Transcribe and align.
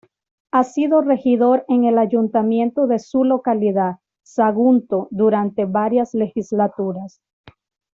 Ha 0.49 0.63
sido 0.63 1.01
regidor 1.01 1.63
en 1.67 1.83
el 1.83 1.99
ayuntamiento 1.99 2.87
de 2.87 2.97
su 2.97 3.23
localidad, 3.23 3.99
Sagunto, 4.23 5.07
durante 5.11 5.65
varias 5.65 6.15
legislaturas. 6.15 7.21